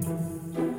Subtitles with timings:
[0.00, 0.73] Música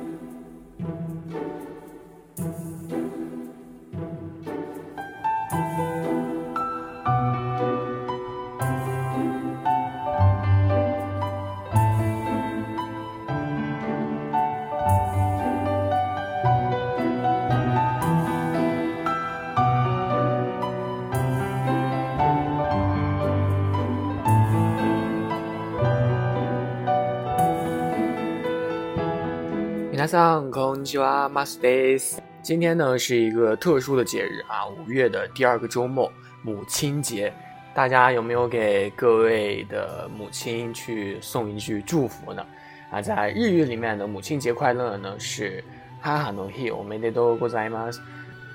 [30.05, 32.21] 皆さんこんにちは、マスです。
[32.43, 36.11] 今天呢是一个特殊的节日啊，五月的第二个周末，
[36.43, 37.33] 母亲节。
[37.73, 42.45] 大家有没有给各位的母亲去送一句祝福呢？
[42.91, 45.63] 啊，在日语里面的母亲节快乐呢是
[46.01, 47.89] 哈哈诺ヒ我们得都过在吗？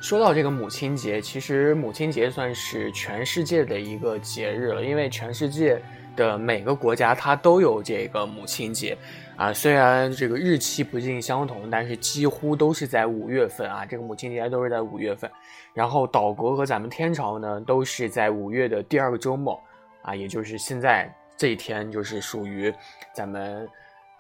[0.00, 5.82] 说到这个母亲节，其实母亲节算是全世界的一个节日了，因为全世界。
[6.15, 8.97] 的每个国家它都有这个母亲节，
[9.35, 13.85] 啊，虽然这个日期不尽相同，但是几乎都是在五月份啊。
[13.85, 15.29] 这个母亲节都是在五月份，
[15.73, 19.61] 然后岛国和咱们天朝呢都是在五月的第二个周末，
[20.01, 22.73] 啊，也就是现在这一天就是属于
[23.13, 23.67] 咱们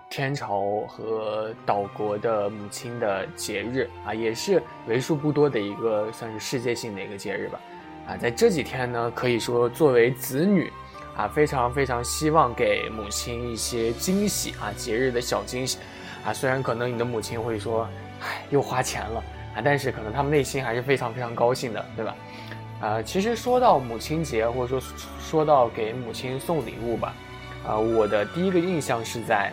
[0.09, 7.59] 天朝和岛国的母亲的节日啊，也是为数不多的一个算是世界性的一个节日吧，
[8.07, 10.71] 啊，在这几天呢，可以说作为子女。
[11.15, 15.77] 啊，非常非常希望给母亲一些惊喜啊，节日的小惊喜，
[16.25, 17.87] 啊，虽然可能你的母亲会说，
[18.21, 19.23] 唉，又花钱了
[19.55, 22.15] 啊，但是可能他们内心还是非常非常高兴的，对吧？
[22.79, 24.81] 啊，其实说到母亲节，或者说
[25.19, 27.13] 说到给母亲送礼物吧，
[27.67, 29.51] 啊，我的第一个印象是在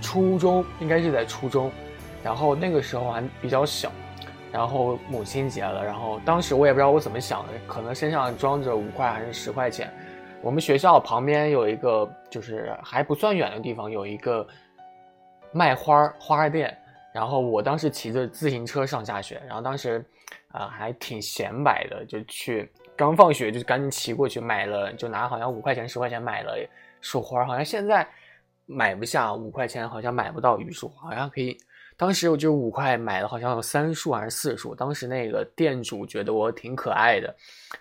[0.00, 1.70] 初中，应该是在初中，
[2.22, 3.92] 然后那个时候还比较小，
[4.50, 9.92] 然后母亲节了，然后当时我也不知道我怎么想的，可能身上装着五块还是十块钱。
[10.44, 14.46] 我们学校旁边有一个，就是还不算远的地方，有一个
[15.52, 16.76] 卖花花店。
[17.14, 20.04] 然后我当时骑着自行车上下学，然后当时，
[20.48, 26.54] 啊，还挺显摆的，就去刚放学就赶紧骑过去买了，就拿好像五块钱十块钱买了
[27.00, 28.06] 束花，好像现在
[28.66, 31.56] 买不下五块钱，好像买不到榆树，好像可以。
[31.96, 34.74] 当时我就五块买了，好像有三束还是四束。
[34.74, 37.34] 当时那个店主觉得我挺可爱的，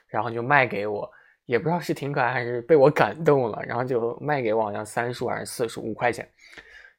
[0.07, 1.11] 然后就卖给我。
[1.45, 6.27] 也不知道是挺可爱还是被我感动了，然后就卖给我，好像三束还是四束，五块钱，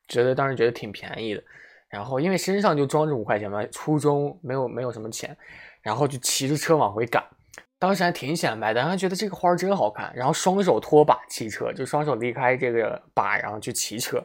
[0.08, 1.42] 觉得当时觉得挺便宜的。
[1.88, 5.34] 然后因为身上就装着五块钱嘛，初中没有没有什么钱，
[5.80, 7.24] 然后就骑着车往回赶。
[7.78, 14.22] 当时还挺显摆的，然后觉得这个花真好看，然后双手托把骑车，就双手离开这个把，然后去骑车。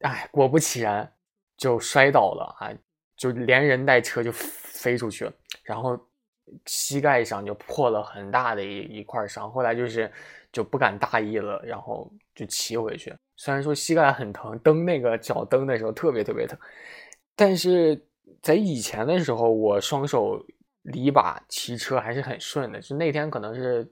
[0.00, 1.10] 哎，果不其然
[1.56, 2.70] 就摔倒了啊，
[3.16, 5.32] 就连人带车就飞出去了，
[5.64, 5.98] 然后。
[6.66, 10.10] 膝盖上就破了很大的一一块伤，后来就是
[10.52, 13.14] 就不敢大意了，然后就骑回去。
[13.36, 16.58] 虽然说膝盖很疼，蹬那个脚蹬的时候特别特别疼，
[17.34, 18.00] 但是
[18.40, 20.42] 在以前的时候，我双手
[20.82, 22.80] 离把骑车还是很顺的。
[22.80, 23.86] 就那天可能是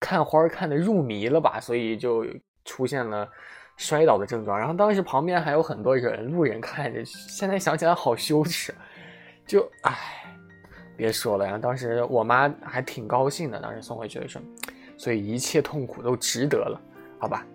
[0.00, 2.26] 看花看的入迷了吧，所以就
[2.64, 3.28] 出现了
[3.76, 4.58] 摔倒的症状。
[4.58, 8.74] 然后当时旁边还有很多人路人看着，现在想起来好羞耻，
[9.46, 10.39] 就唉。
[11.00, 14.44] 别说了，然后当时我妈还挺高兴的，当时送回去的时候，
[14.98, 16.78] 所以一切痛苦都值得了，
[17.18, 17.46] 好吧？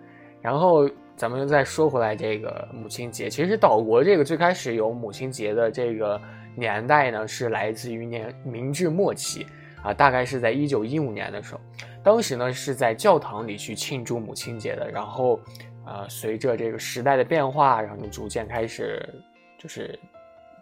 [0.42, 6.20] 然后咱们再说回来，这个母亲节，其实岛国这个最开始有母亲节的这个
[6.56, 9.46] 年代呢，是来自于年明治末期
[9.80, 11.60] 啊，大概是在一九一五年的时候，
[12.02, 15.38] 当时呢是在教堂里去庆祝母亲节的，然后
[15.86, 19.08] 呃，随着这个时代的变化，然后就逐渐开始
[19.56, 19.96] 就是。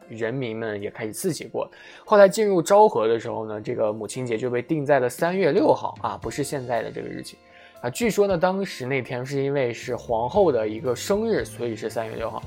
[0.09, 1.71] 人民们也开始自己过。
[2.05, 7.37] 后来进入昭和的时候呢，这个母亲节就被定在了三月六号啊，不是现在的这个日期
[7.81, 7.91] 啊。
[7.91, 12.43] 据说呢，当时那天是因为是皇后的一个生日，所以是三月六号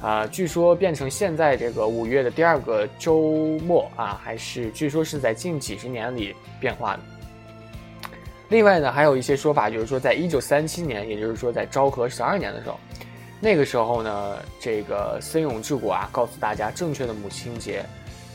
[0.00, 0.26] 啊。
[0.26, 7.00] 据说变成现在这个五月的第二个周末啊，还是据说是在近几十年里变化的。
[8.48, 12.78] 另外呢，还有一些说法，就是说在一九三七年，也就是说在昭和十二年的时候。
[13.40, 17.84] 那个时候呢，这个森永治国啊，告诉大家，正确的母亲节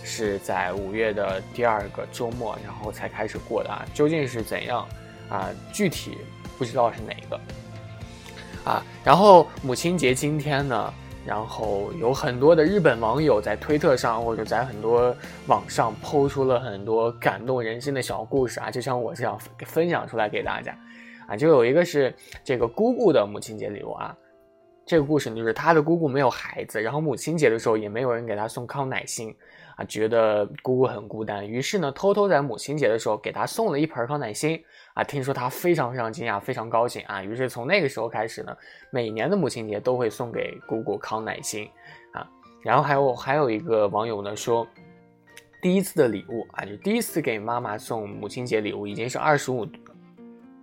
[0.01, 3.86] 是在五月的第二个周末，然后才开始过的啊。
[3.94, 4.88] 究竟是怎样
[5.30, 5.50] 啊？
[5.74, 6.18] 具体
[6.57, 7.38] 不知道是哪一个
[8.63, 8.81] 啊。
[9.04, 10.94] 然后母亲节今天呢，
[11.25, 15.13] 然后有很多的日本网友在推特上或者在很多
[15.48, 20.74] 网上抛出了很多感动人心的小故事啊，就像我这样分享出来给大家
[21.28, 21.36] 啊。
[21.36, 24.16] 就有一个是这个姑姑的母亲节礼物啊。
[24.85, 29.33] 这个故事呢，就是他的姑姑没有孩子，然后母亲节的时候也没有人给他送康乃馨，
[29.77, 34.62] 啊，觉得姑姑很孤单，于是呢，偷偷在母亲节的时候给他送了一盆康乃馨，
[34.94, 38.56] 啊，听说他非常非常惊讶，非常高兴啊，于是从那个时候开始呢，
[38.89, 41.65] 每年的母亲节都会送给姑姑康乃馨，
[42.12, 42.30] 啊，
[42.62, 44.68] 然后还有还有一个网友呢说，
[45.62, 49.65] 第一次的礼物啊，就第一次给妈妈送母亲节礼物，已经是二十五。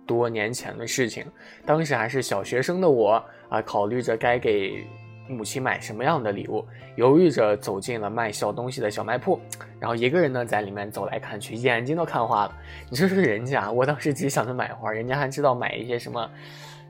[0.07, 1.25] 多年前的事情，
[1.65, 4.87] 当时还是小学生的我啊，考虑着该给
[5.27, 6.65] 母亲买什么样的礼物，
[6.95, 9.39] 犹豫着走进了卖小东西的小卖铺，
[9.77, 12.55] 然后一个人呢在里面走来看去，眼睛都看花了。
[12.89, 16.29] 你说说人家，我当时只想着买花，人家还知道买一些什么，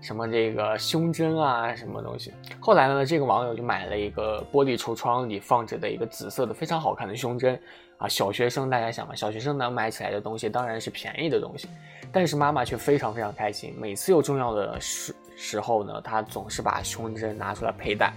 [0.01, 2.33] 什么这个胸针啊，什么东西。
[2.59, 7.59] 后来呢，这个网友就买了一个玻璃橱窗里放着的一个紫色的非常好看的胸针。
[7.97, 11.69] 啊，小学生，大家想嘛，小学生能买起来的东西当然是便宜的东西，
[12.11, 13.75] 但是妈妈却非常非常开心。
[13.77, 18.11] 每次有重要的时时候呢，她总是把胸针拿出来佩戴。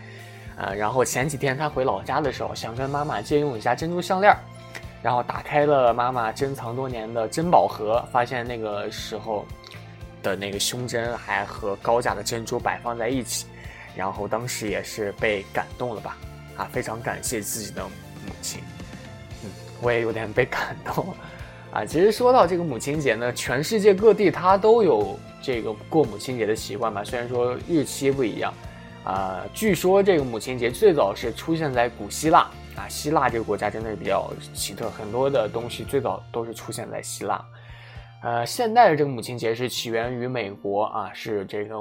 [0.57, 4.35] 呃，然后前几天她回老家的时候，想跟妈妈借用一下珍珠项链，
[5.03, 9.45] 然后打开了妈妈珍藏多年的珍宝盒，发现那个时候
[10.25, 13.47] 的那个胸针还和高价的珍珠摆放在一起，
[13.95, 16.17] 然后当时也是被感动了吧？
[16.57, 18.61] 啊，非常感谢自己的母亲。
[19.45, 19.51] 嗯
[19.83, 21.15] 我也有点被感动，
[21.71, 28.55] 啊，其实说到这个母亲节呢，全世界各地它都有这个过母亲节的习惯吧，虽然说日期不一样，
[29.05, 37.45] 啊，据说这个母亲节最早是出现在古希腊，啊，希腊这个国家真的是比较奇特，很多的东西最早都是出现在希腊，
[38.25, 41.77] 呃，现代的这个母亲节是起源于美国，啊，是这个。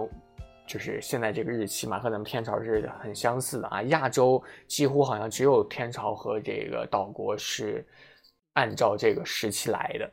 [0.66, 3.82] 就是现在这个日期嘛，和咱们天朝是很相似的啊。
[3.84, 7.86] 亚洲几乎好像只有天朝和这个岛国是
[8.54, 10.10] 按照这个时期来的，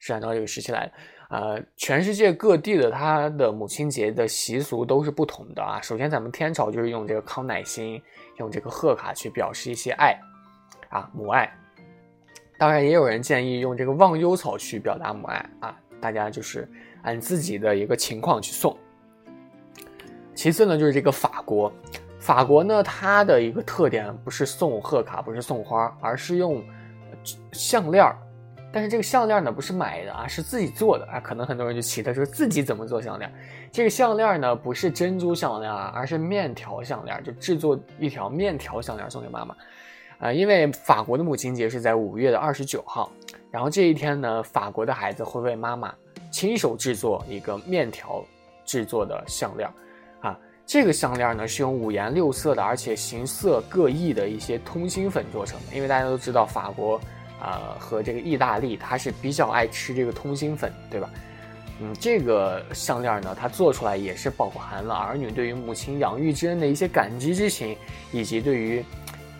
[0.00, 0.92] 是按照这个时期来的。
[1.30, 5.80] 呃，全世界各地的它的母亲节的习俗都是不同的啊。
[5.80, 8.02] 首先，咱们天朝就是用这个康乃馨，
[8.38, 10.18] 用这个贺卡去表示一些爱
[10.90, 11.48] 啊，母爱。
[12.58, 15.76] 当然，也有人建议用这个忘忧草去表达母爱啊。
[16.00, 16.68] 大家就是
[17.02, 18.76] 按自己的一个情况去送。
[20.34, 21.72] 其次呢，就是这个法国，
[22.18, 26.62] 法国呢，它的一个特点不是送贺卡，不是送花，而是用
[27.52, 28.16] 项链儿。
[28.72, 31.18] 但是这个项链呢，不是买的啊，是自己做的啊。
[31.18, 33.32] 可能很多人就奇特说，自己怎么做项链？
[33.72, 39.56] 这个项链呢，不是珍珠项链啊，而是面条项链，就制作一条面条项链送给妈妈。
[40.18, 43.10] 啊，因为法国的母亲节是在五月的二十九号，
[43.50, 45.94] 然后这一天呢，法国的孩子会为妈妈
[46.30, 48.24] 亲手制作一个面条
[48.64, 49.68] 制作的项链。
[50.20, 55.76] 啊这个项链呢是用五颜六色的，而且形色各异的一些通心粉做成的。
[55.76, 57.00] 因为大家都知道，法国，
[57.40, 61.08] 呃，和这个意大利，它是比较爱吃这个通心粉，对吧？
[61.80, 67.76] 嗯，这个项链呢，它做出来也是饱含了儿女对于母亲养育之恩的一些感激之情，
[68.10, 68.84] 以及对于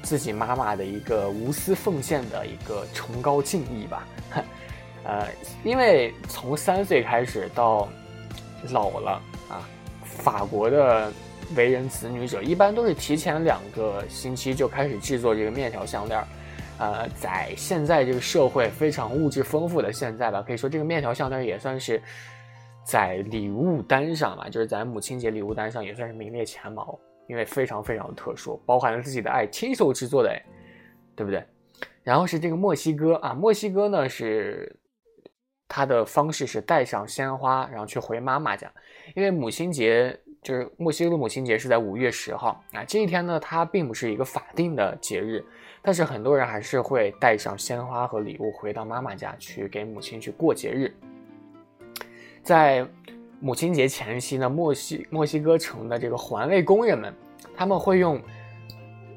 [0.06, 4.06] 自己妈妈的一个无私奉献的一个崇高敬意吧。
[5.04, 5.26] 呃，
[5.64, 7.88] 因为从三岁开始到
[8.70, 9.20] 老了
[9.50, 9.68] 啊。
[10.04, 11.12] 法国的
[11.54, 16.24] 为人子女者一般都是提前两个星期就开始制作这个面条项链
[16.78, 22.02] 呃，在现在这个社会非常物质丰富的现在吧，可以说这个面条项链也算是
[22.84, 30.30] 在礼物单上吧，就是在母亲节礼物单上也算是名列前茅，因为非常非常特殊，包含了自己的爱，亲手制作的，
[31.14, 31.44] 对不对？
[32.02, 34.78] 然后是这个墨西哥啊，墨西哥呢是。
[35.68, 38.72] 他的方式是带上鲜花，然后去回妈妈家，
[39.16, 42.84] 因为母亲节就是墨西哥的母亲节是在五月十号啊。
[42.84, 45.44] 这一天呢，它并不是一个法定的节日，
[45.82, 50.94] 但是很多人还是会带上鲜花和礼物回到妈妈家去给母亲去过节日。
[52.44, 52.86] 在
[53.40, 57.14] 母亲节前夕呢，墨西墨西哥城的这个环卫工人们，
[57.56, 58.20] 他们会用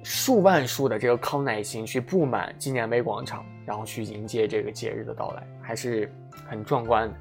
[0.04, 6.12] 数万束的这个康乃馨去布满纪念碑广场，然后去迎接这个节日的到来，还是。
[6.50, 7.14] 很壮观。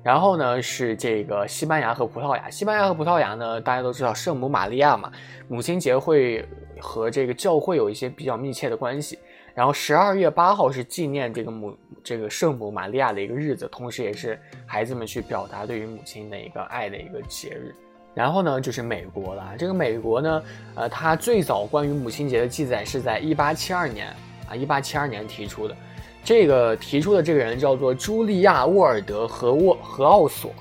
[0.00, 2.48] 然后呢，是这个西班牙和葡萄牙。
[2.48, 5.10] 西班牙和葡萄牙呢，大家都知道圣母玛利亚嘛，
[5.48, 6.46] 母亲节会
[6.80, 9.18] 和这个教会有一些比较密切的关系。
[9.54, 17.74] 然后十二月八号是纪念这个母这个圣母玛利亚的一个日子，同时也是孩子们去表达对于母亲的一个爱的一个节日。
[18.14, 19.54] 然后呢，就是美国了。
[19.58, 20.42] 这个美国呢，
[20.74, 24.08] 呃，它最早关于母亲节的记载是在一八七二年
[24.48, 25.76] 啊，一八七二年提出的。
[26.22, 30.52] 这个提出的这个人叫做茱莉亚·沃尔德和沃和奥索，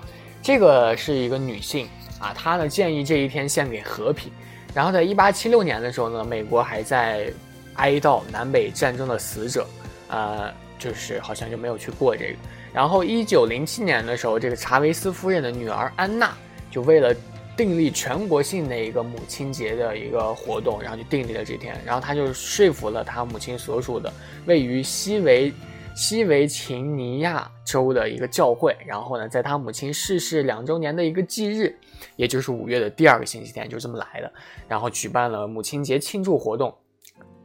[0.42, 1.88] 这个是一个女性
[2.20, 4.32] 啊，她呢建议这一天献给和平。
[4.74, 7.32] 然后在一八七六年的时候呢，美国还在
[7.76, 9.68] 哀悼南北战争的死者，
[10.10, 12.36] 呃，就是好像就没有去过这个。
[12.74, 16.36] 然后1907年的时候，这个查韦斯夫人的女儿安娜
[16.72, 17.16] 就为了
[17.56, 24.12] 订立全国性的一个母亲节的一个活动，然后就订立了这天，然后他就说服了他母亲所属的
[24.48, 25.54] 位于西维
[25.96, 31.78] 西维琴尼亚州的一个教会，然后呢，在他母亲逝世两周年的一个忌日，
[32.16, 34.34] 也就是五月的第二个星期天，就这么来的，
[34.68, 36.76] 然后举办了母亲节庆祝活动。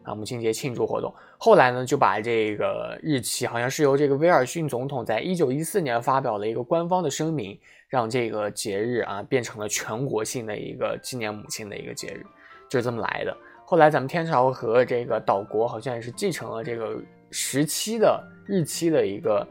[0.08, 12.24] 啊，母亲节庆祝活动，后来呢就把这个日期，好像是由这个威尔逊总统在一九一四年发表了一个官方的声明，让这个节日啊变成了全国性的一个纪念母亲的一个节日，
[12.70, 13.36] 就这么来的。
[13.66, 16.96] 后来咱们天朝和这个岛国好像也是继承了这个
[17.30, 19.46] 时期的日期的一个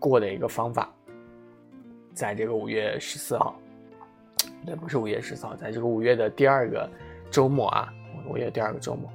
[0.00, 0.92] 过的一个方法，
[2.12, 3.54] 在这个五月十四号，
[4.66, 6.90] 对，不是五月十四号，在这个五月的第二个
[7.30, 7.94] 周末啊，
[8.28, 9.08] 五月第二个周末。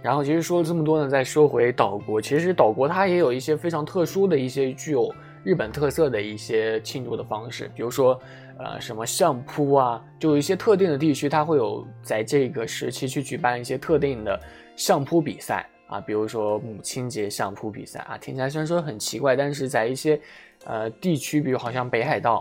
[0.00, 5.12] 然后其实说了这么多呢，再说回岛国，其实岛国它也有一些非常特殊的一些具有
[5.42, 8.18] 日本特色的一些庆祝的方式，比如说，
[8.58, 14.40] 呃，什么相扑啊，就有一些特定的地区，它会有在这个时期去举办一些特定的
[14.76, 20.20] 相扑比赛啊，比如说母亲节相扑比赛啊，听起来虽然说很奇怪，但是在一些
[20.64, 22.40] 呃地区，比如好像北海道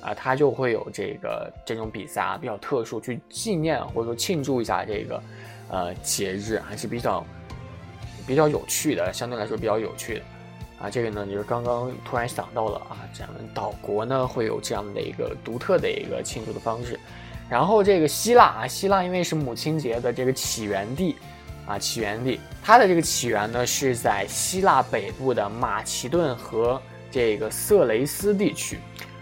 [0.00, 5.22] 啊，它就会有这个这种比赛啊，比较特殊，去纪念或者说庆祝一下这个。
[5.74, 7.26] 呃，节日还是比较
[8.28, 10.22] 比较有趣的，相对来说比较有趣的
[10.78, 10.88] 啊。
[10.88, 16.96] 这个呢，就是刚刚突然想到了啊，咱们岛国呢会有这样的一个独特的一个庆祝的方式。
[17.50, 21.16] 然后这个希腊啊，希腊因为是母亲节的这个起源地
[21.66, 28.78] 啊，起源地，它的这个起源呢是在希腊北部的马其顿和这个色雷斯地区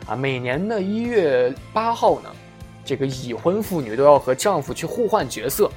[0.07, 0.15] 啊。
[0.15, 2.31] 每年的一月八号呢，
[2.85, 5.71] 这个已婚妇女都要和丈夫去互换角色。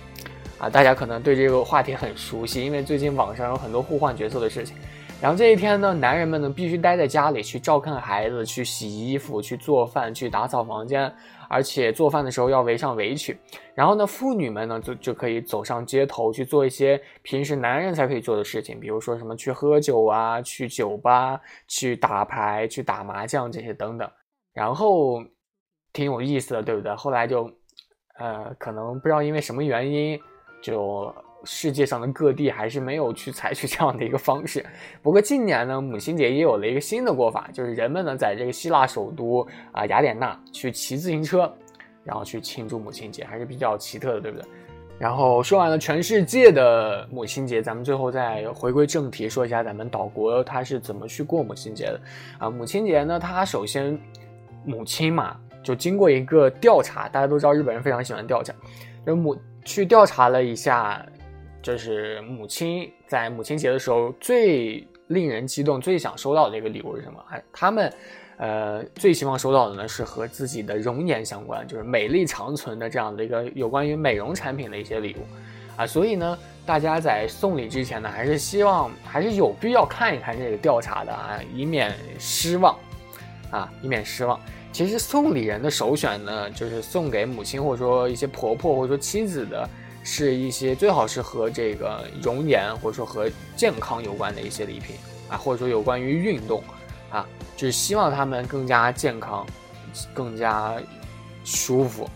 [0.70, 4.76] 大家可能对这个话题很熟悉，因为最近网上有很多互换角色的事情。
[5.22, 11.12] 然后这一天呢，男人们呢必须待在家里去照看孩子、去洗衣服、去做饭、去打扫房间，
[11.48, 13.36] 而且做饭的时候要围上围裙。
[13.74, 24.08] 然后呢，妇女们呢就就可以走上街头去做一些平时男人才可以做的事情，比如说什么去喝酒啊、去酒吧、去打牌、去打麻将这些等等。
[24.54, 25.24] 然后
[25.94, 26.94] 挺有意思的，对不对？
[26.94, 27.50] 后来就，
[28.20, 30.20] 呃，可能不知道因为什么原因。
[30.66, 34.66] 就世界上的各地还是没有去采取这样的一个方式。
[35.04, 41.54] 不过近年呢，母亲节也有了一个新的过法，就是人们呢在这个希腊首都啊雅典娜去骑自行车，
[42.04, 44.48] 然后去庆祝母亲节，还是比较奇特的，对不对？
[44.98, 52.02] 然后说完了全世界的母亲节，咱们最后再回归正题，说一下咱们岛国它是怎么去过母亲节的
[52.40, 52.50] 啊？
[52.50, 53.96] 母亲节呢，它首先
[54.66, 58.52] 母亲嘛，就经过一个调查，大家都知道日本人非常喜欢调查，
[59.06, 59.38] 就母。
[59.66, 61.06] 去调查了一下，
[61.62, 67.20] 就是母亲在母亲节的时候最令人激动、最想收到的一个礼物是什么？
[67.32, 67.94] 哎，他们，
[68.38, 75.26] 呃，最希望收到的呢是和自己的容颜相关，就是美丽长存的这样的一个有关于美容产品的一些礼物，
[75.82, 82.78] 啊，所以呢，大家在送礼之前呢，还是希望还是有必要看一看这个调查的啊，以免失望，
[83.50, 84.40] 啊，以免失望。
[84.76, 89.70] 其实送礼人的首选呢，就是送给母亲或者说一些婆婆或者说妻子的，
[90.04, 94.98] 是一些最好是和这个容颜或者说和健康有关的一些礼品
[95.30, 96.62] 啊，或者说有关于运动
[97.10, 99.48] 啊，就是希望他们更加健康，
[100.14, 100.74] 更加
[101.46, 102.10] 舒服。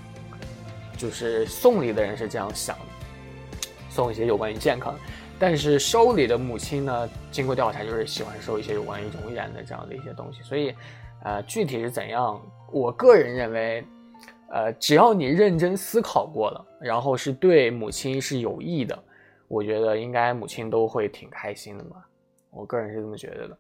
[0.98, 5.00] 就是送礼的人是这样想的，送一些有关于健康。
[5.40, 10.76] 但是收礼的母亲呢，经过调查就是喜欢收一些有关于容颜的这样的一些东西，所以。
[11.24, 12.42] 呃，具体是怎样？
[12.72, 13.86] 我个人认为，
[14.52, 18.98] 呃，只要你认真思考过了，然后是对母亲是有益的，
[19.48, 21.98] 我觉得应该母亲都会挺开心的嘛。
[22.52, 23.58] 我个人是这么觉得的，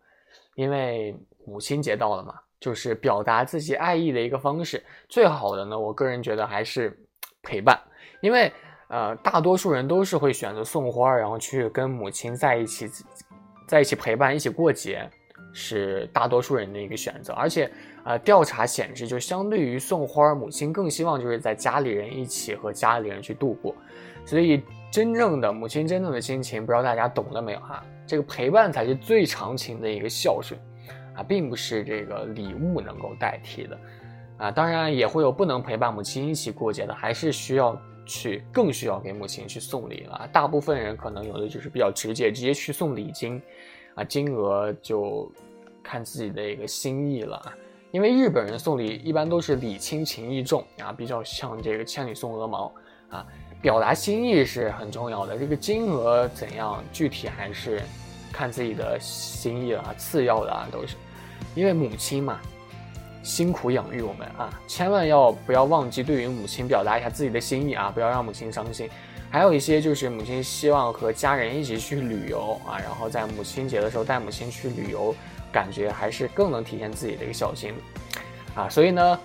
[0.55, 4.83] 因为母亲节到了嘛，就是表达自己爱意的一个方式。
[5.07, 6.97] 最好的呢，我个人觉得还是
[7.43, 7.79] 陪伴，
[8.21, 8.51] 因为
[8.87, 12.87] 呃，大多数人都是会选择送花，然后去跟母亲在一起，
[13.67, 15.09] 在一起陪伴，一起过节。
[15.51, 17.69] 是大多数人的一个选择，而且，
[18.03, 23.75] 呃，调查显示，就相对于送花，母亲更希望就是在家里人一起和家里人去度过，
[24.25, 27.83] 所以真正的母亲真正的心情，不知道大家懂了没有哈？
[28.05, 30.59] 这个陪伴才是最长情的一个孝顺，
[31.15, 33.79] 啊，并不是这个礼物能够代替的，
[34.37, 40.29] 啊，当然也会有不能陪伴母亲一起过节的，还是需要去更需要给母亲去送礼了。
[40.31, 43.41] 大部分人可能有的就是比较直接，直接去送礼金。
[43.99, 45.29] 啊，金额就
[45.83, 47.53] 看自己的一个心意了，
[47.91, 52.71] 因为日本人送礼一般都是礼轻情意重啊，比较像这个千里送鹅毛
[53.09, 53.25] 啊，
[53.61, 55.37] 表达心意是很重要的。
[55.37, 57.81] 这个金额怎样，具体还是
[58.31, 60.95] 看自己的心意了，次要的啊都是，
[61.53, 62.39] 因为母亲嘛，
[63.21, 68.89] 辛苦养育我们啊，千万要不要忘记对于母亲表达一下自己的心意啊，不要让母亲伤心。
[69.31, 75.13] 还有一些就是母亲希望和家人一起去旅游啊，然后在母亲节的时候带母亲去旅游，
[75.51, 77.71] 感觉还是更能体现自己的一个孝心
[78.55, 78.67] 啊。
[78.67, 79.19] 所以呢，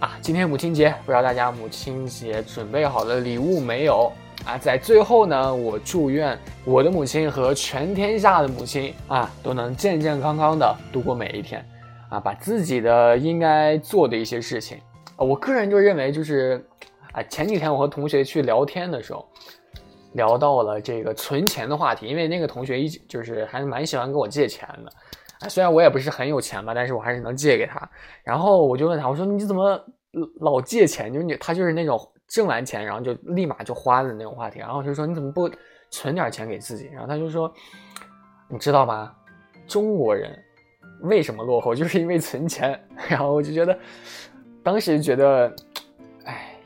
[0.00, 4.10] 啊，今天母亲节，不知道大家母亲节准备好了礼物没有
[4.46, 4.56] 啊？
[4.56, 11.62] 在最后呢，我祝愿我的母亲和全天下的母亲啊，都能健健康康的度过每一天
[12.08, 14.78] 啊，把自己的应该做的一些事情
[15.16, 16.66] 啊，我个人就认为就是。
[17.12, 19.28] 啊，前几天我和同学去聊天的时候，
[20.14, 24.90] 聊到了这个存钱的话题，因为那个同学一就是还蛮喜欢跟我借钱的，
[25.40, 27.86] 啊，虽然我也不是很有钱吧，但是我还是能借给他。
[28.24, 29.78] 然后我就问他，我说你怎么
[30.40, 31.12] 老借钱？
[31.12, 34.58] 就是你他就是那种挣完钱然后就立马就花的那种话题。
[34.58, 35.50] 然后我就说你怎么不
[35.90, 36.88] 存点钱给自己？
[36.92, 37.52] 然后他就说，
[38.48, 39.14] 你知道吗？
[39.66, 40.34] 中国人
[41.02, 42.78] 为什么落后，就是因为存钱。
[43.08, 43.78] 然后我就觉得，
[44.62, 45.54] 当时觉得。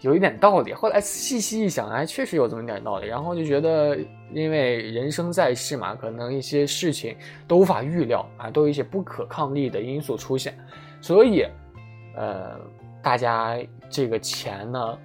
[0.00, 3.06] 有一点道理，后来细细一想，哎确实有这么点道理。
[3.06, 3.96] 然后就觉得，
[4.32, 7.16] 因为人生在世嘛，可能一些事情
[7.48, 10.56] 都无法预料啊，都有一些不可抗力的因素出现，
[11.00, 11.46] 所以，
[12.14, 12.58] 呃，
[13.02, 13.56] 大家
[13.88, 14.98] 这个钱呢，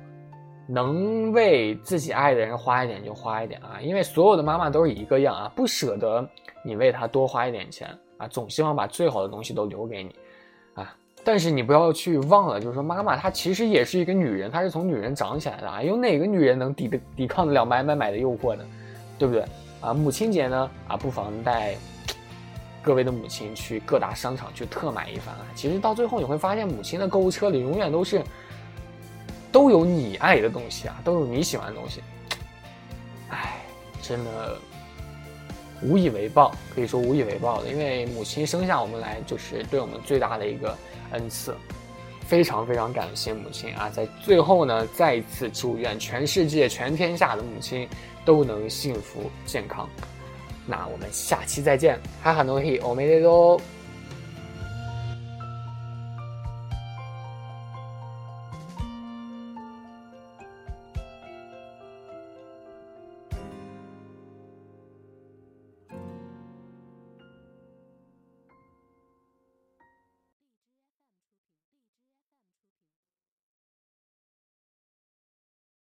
[0.67, 6.27] 能为自己爱的人花一点就花一点啊，因为所有的妈妈都是一个样啊，不舍得
[6.63, 10.15] 你为他多花一点钱啊，总希望把最好的东西都留给你。
[10.73, 15.83] 啊但是你不要去忘了，就是说妈妈她其实也是一个女人，她是从女人长起来的啊。
[15.83, 18.65] 有哪个女人能抵得抵抗得了买买买的诱惑呢？
[19.19, 19.45] 对不对？
[19.81, 21.75] 啊，母亲节呢啊，不妨带
[22.81, 25.45] 各位的母亲去各大商场去特买一番啊。
[25.53, 28.23] 其实到最后你会发现，母亲的购物车里永远都是
[29.51, 32.01] 都有你爱的东西啊，都有你喜欢的东西。
[33.29, 33.61] 哎，
[34.01, 34.57] 真的
[35.83, 40.75] 无以为报，可以说无以为报的，因为母亲生下我们来就是对我们最大的一个。
[41.11, 41.55] 恩赐，
[42.25, 43.89] 非常非常感谢母亲啊！
[43.89, 47.87] 在最后呢，再一次祝愿全世界、全天下的母亲
[48.23, 49.87] 都能幸福健康。
[50.65, 53.61] 那我们下期再见，哈哈诺希欧美德多。